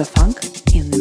[0.00, 0.93] love you.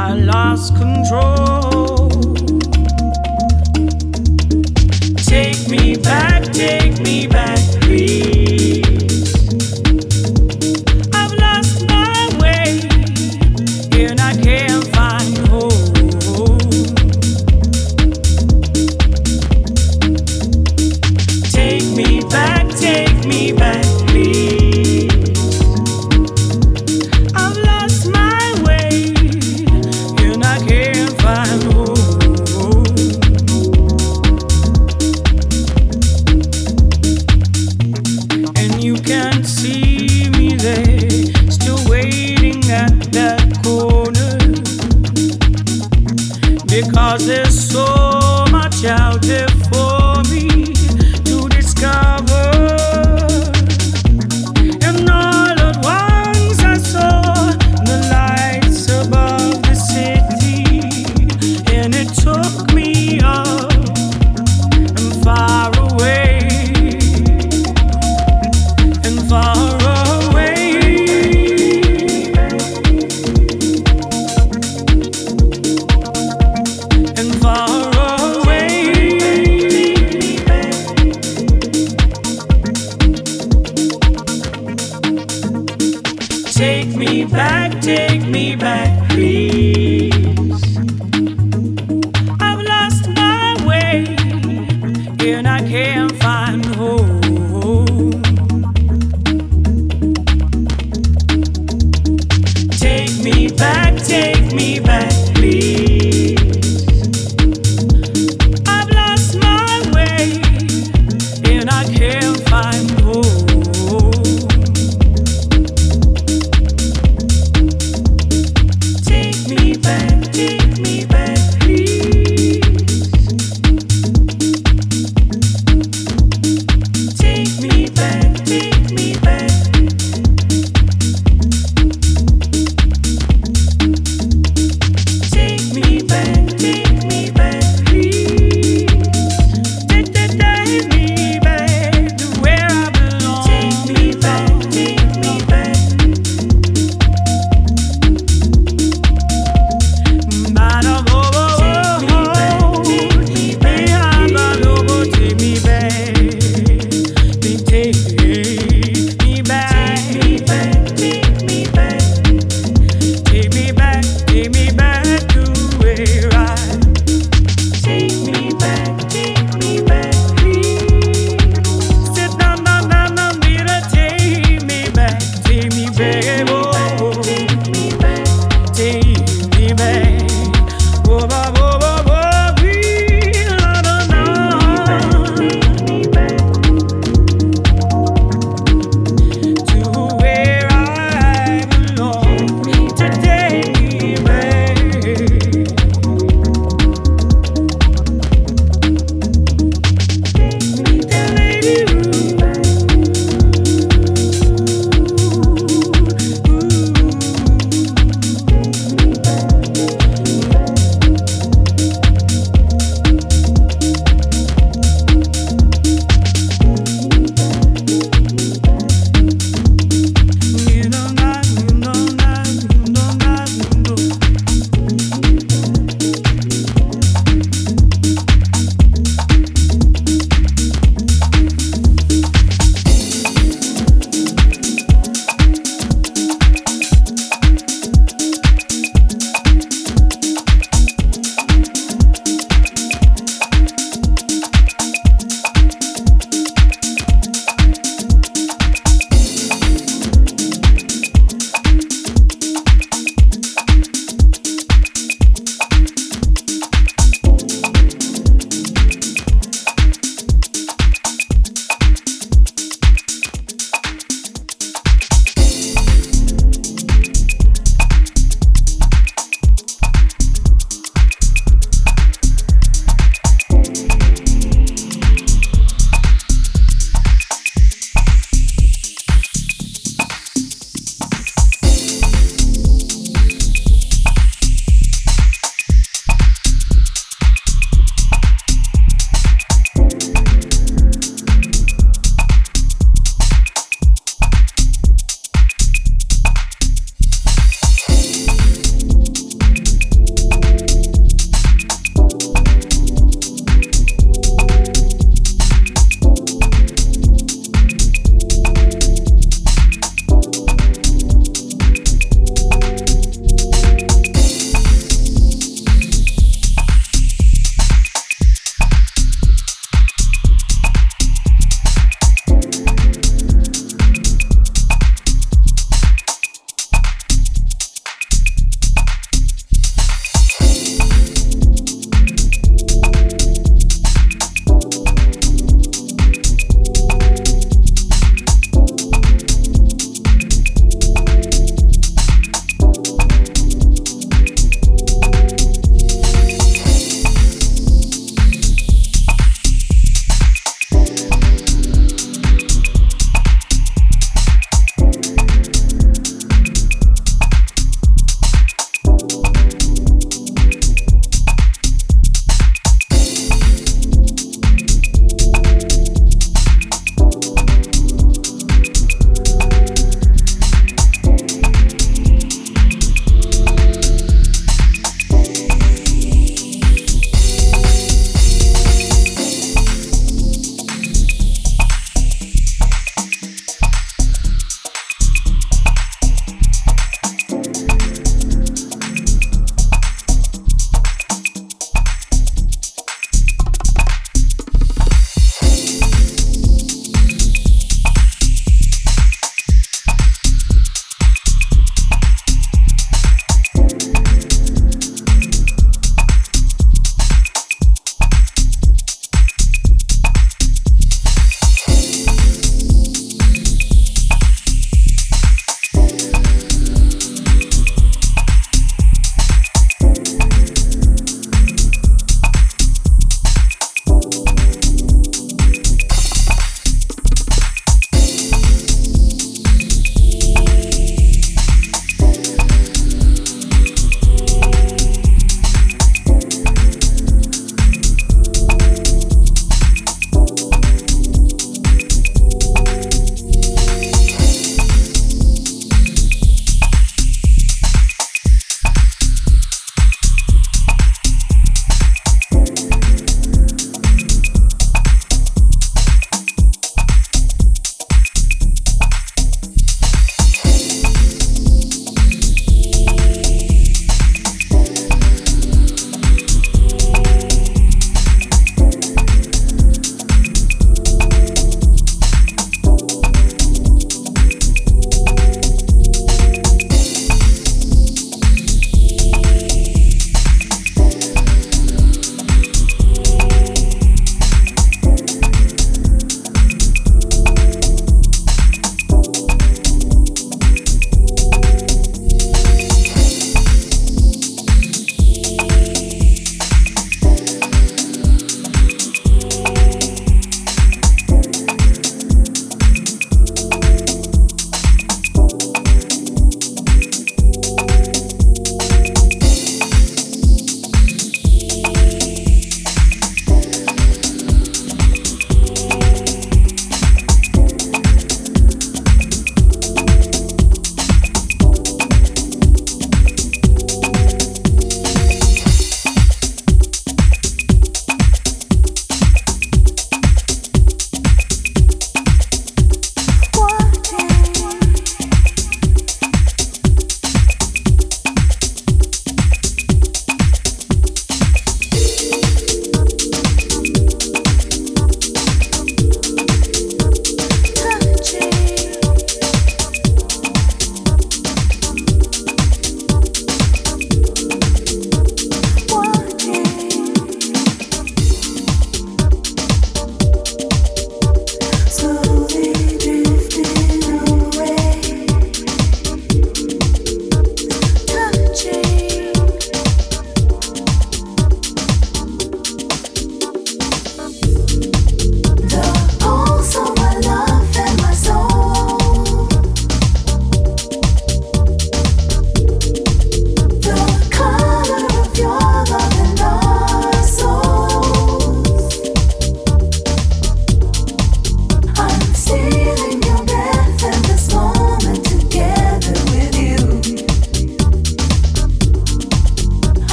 [0.00, 1.77] I lost control.